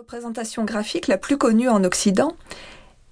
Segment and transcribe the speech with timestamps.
[0.00, 2.32] représentation graphique la plus connue en Occident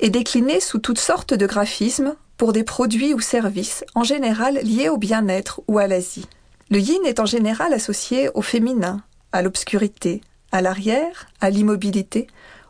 [0.00, 4.90] est déclinée sous toutes sortes de graphismes pour des produits ou services, en général liés
[4.90, 6.28] au bien-être ou à l'Asie.
[6.68, 9.00] Le yin est en général associé au féminin,
[9.32, 10.20] à l'obscurité,
[10.52, 12.26] à l'arrière, à l'immobilité,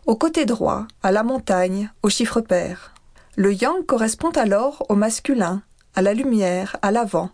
[0.07, 2.95] au côté droit, à la montagne, au chiffre pair.
[3.35, 5.61] Le yang correspond alors au masculin,
[5.97, 7.31] à la lumière, à l'avant,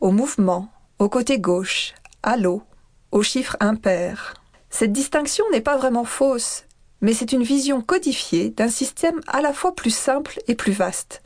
[0.00, 0.68] au mouvement,
[1.00, 2.62] au côté gauche, à l'eau,
[3.10, 4.34] au chiffre impair.
[4.72, 6.64] Cette distinction n'est pas vraiment fausse,
[7.02, 11.22] mais c'est une vision codifiée d'un système à la fois plus simple et plus vaste.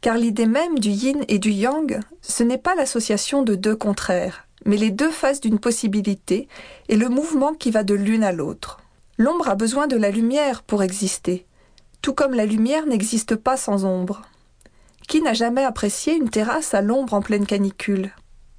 [0.00, 4.48] Car l'idée même du yin et du yang, ce n'est pas l'association de deux contraires,
[4.64, 6.48] mais les deux faces d'une possibilité
[6.88, 8.78] et le mouvement qui va de l'une à l'autre.
[9.18, 11.46] L'ombre a besoin de la lumière pour exister,
[12.00, 14.22] tout comme la lumière n'existe pas sans ombre.
[15.08, 18.12] Qui n'a jamais apprécié une terrasse à l'ombre en pleine canicule?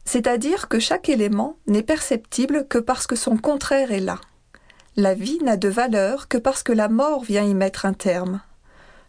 [0.05, 4.20] C'est-à-dire que chaque élément n'est perceptible que parce que son contraire est là.
[4.95, 8.41] La vie n'a de valeur que parce que la mort vient y mettre un terme.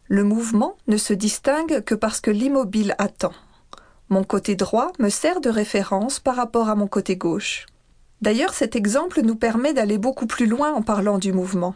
[0.08, 3.32] Le mouvement ne se distingue que parce que l'immobile attend.
[4.08, 7.66] Mon côté droit me sert de référence par rapport à mon côté gauche.
[8.22, 11.74] D'ailleurs, cet exemple nous permet d'aller beaucoup plus loin en parlant du mouvement.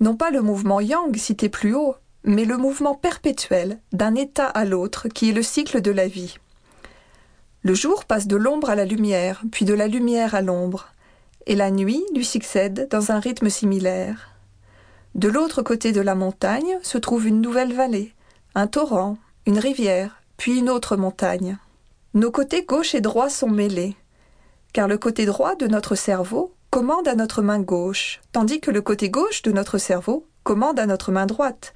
[0.00, 4.64] Non pas le mouvement yang cité plus haut, mais le mouvement perpétuel d'un état à
[4.64, 6.36] l'autre qui est le cycle de la vie.
[7.62, 10.88] Le jour passe de l'ombre à la lumière, puis de la lumière à l'ombre,
[11.46, 14.30] et la nuit lui succède dans un rythme similaire.
[15.14, 18.14] De l'autre côté de la montagne se trouve une nouvelle vallée,
[18.54, 21.58] un torrent, une rivière, puis une autre montagne.
[22.14, 23.94] Nos côtés gauche et droit sont mêlés,
[24.72, 28.80] car le côté droit de notre cerveau commande à notre main gauche, tandis que le
[28.80, 31.74] côté gauche de notre cerveau commande à notre main droite.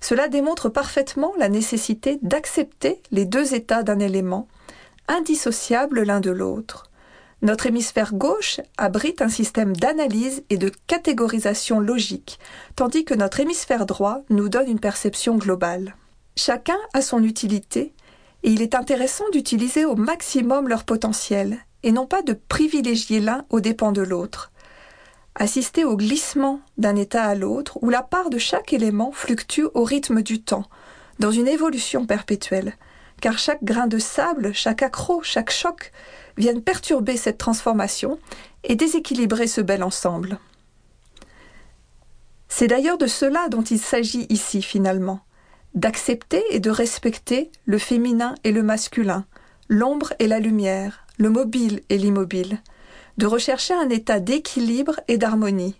[0.00, 4.48] Cela démontre parfaitement la nécessité d'accepter les deux états d'un élément,
[5.12, 6.84] indissociables l'un de l'autre.
[7.42, 12.38] Notre hémisphère gauche abrite un système d'analyse et de catégorisation logique,
[12.76, 15.96] tandis que notre hémisphère droit nous donne une perception globale.
[16.36, 17.92] Chacun a son utilité,
[18.42, 23.44] et il est intéressant d'utiliser au maximum leur potentiel, et non pas de privilégier l'un
[23.50, 24.50] aux dépens de l'autre.
[25.34, 29.84] Assister au glissement d'un état à l'autre, où la part de chaque élément fluctue au
[29.84, 30.64] rythme du temps,
[31.18, 32.76] dans une évolution perpétuelle,
[33.22, 35.92] car chaque grain de sable, chaque accroc, chaque choc
[36.36, 38.18] viennent perturber cette transformation
[38.64, 40.38] et déséquilibrer ce bel ensemble.
[42.48, 45.20] C'est d'ailleurs de cela dont il s'agit ici finalement,
[45.74, 49.24] d'accepter et de respecter le féminin et le masculin,
[49.68, 52.58] l'ombre et la lumière, le mobile et l'immobile,
[53.18, 55.76] de rechercher un état d'équilibre et d'harmonie,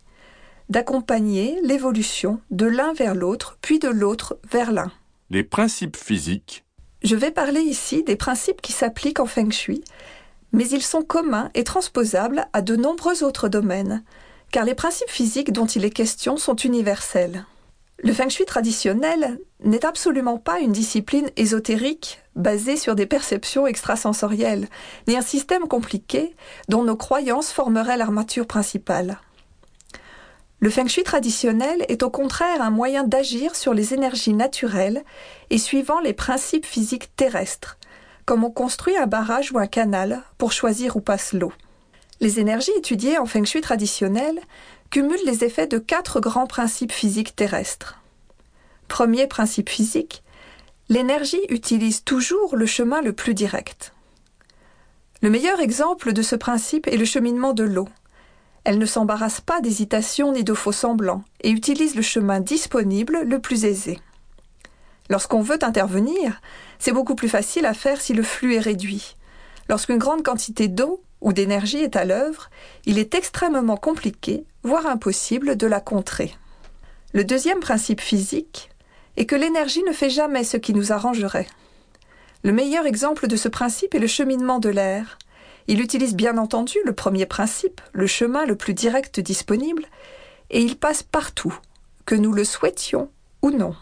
[0.69, 4.93] d'accompagner l'évolution de l'un vers l'autre, puis de l'autre vers l'un.
[5.29, 6.65] Les principes physiques
[7.03, 9.83] je vais parler ici des principes qui s'appliquent en feng shui,
[10.53, 14.05] mais ils sont communs et transposables à de nombreux autres domaines,
[14.51, 17.47] car les principes physiques dont il est question sont universels.
[18.05, 24.69] Le feng shui traditionnel n'est absolument pas une discipline ésotérique basée sur des perceptions extrasensorielles,
[25.07, 26.35] ni un système compliqué
[26.69, 29.19] dont nos croyances formeraient l'armature principale.
[30.63, 35.03] Le feng shui traditionnel est au contraire un moyen d'agir sur les énergies naturelles
[35.51, 37.79] et suivant les principes physiques terrestres,
[38.27, 41.53] comme on construit un barrage ou un canal pour choisir où passe l'eau.
[42.21, 44.39] Les énergies étudiées en feng shui traditionnel
[44.91, 47.99] cumulent les effets de quatre grands principes physiques terrestres.
[48.87, 50.23] Premier principe physique,
[50.89, 53.95] l'énergie utilise toujours le chemin le plus direct.
[55.23, 57.89] Le meilleur exemple de ce principe est le cheminement de l'eau.
[58.65, 63.39] Elle ne s'embarrasse pas d'hésitation ni de faux semblants et utilise le chemin disponible le
[63.41, 63.99] plus aisé.
[65.11, 66.41] Lorsqu'on veut intervenir,
[66.79, 69.17] c'est beaucoup plus facile à faire si le flux est réduit.
[69.69, 72.51] Lorsqu'une grande quantité d'eau ou d'énergie est à l'œuvre,
[72.87, 76.35] il est extrêmement compliqué, voire impossible, de la contrer.
[77.13, 78.71] Le deuxième principe physique
[79.17, 81.47] est que l'énergie ne fait jamais ce qui nous arrangerait.
[82.43, 85.19] Le meilleur exemple de ce principe est le cheminement de l'air.
[85.69, 89.85] Il utilise bien entendu le premier principe, le chemin le plus direct disponible,
[90.51, 91.57] et il passe partout,
[92.05, 93.11] que nous le souhaitions
[93.43, 93.75] ou non.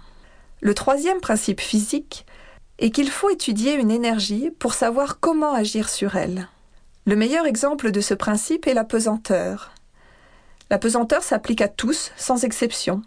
[0.60, 2.26] Le troisième principe physique
[2.78, 6.48] est qu'il faut étudier une énergie pour savoir comment agir sur elle.
[7.06, 9.72] Le meilleur exemple de ce principe est la pesanteur.
[10.70, 13.02] La pesanteur s'applique à tous, sans exception,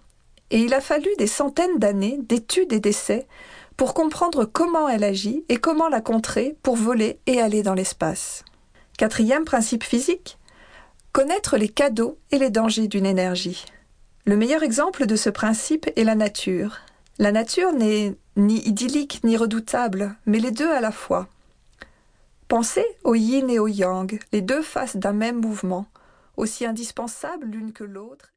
[0.49, 3.27] et il a fallu des centaines d'années d'études et d'essais
[3.77, 8.43] pour comprendre comment elle agit et comment la contrer pour voler et aller dans l'espace.
[8.97, 10.37] Quatrième principe physique
[11.13, 13.65] Connaître les cadeaux et les dangers d'une énergie.
[14.25, 16.77] Le meilleur exemple de ce principe est la nature.
[17.17, 21.27] La nature n'est ni idyllique ni redoutable, mais les deux à la fois.
[22.47, 25.87] Pensez au yin et au yang, les deux faces d'un même mouvement,
[26.37, 28.32] aussi indispensables l'une que l'autre.